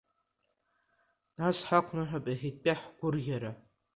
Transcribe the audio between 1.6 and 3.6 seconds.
ҳақәныҳәап иахьатәи ҳгәырӷьара!